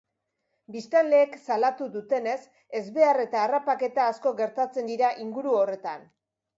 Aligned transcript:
Biztanleek 0.75 1.35
salatu 1.41 1.89
dutenez, 1.97 2.39
ezbehar 2.81 3.23
eta 3.27 3.45
harrapaketa 3.45 4.11
asko 4.17 4.35
gertatzen 4.45 4.95
dira 4.95 5.17
inguru 5.29 5.59
horretan. 5.63 6.15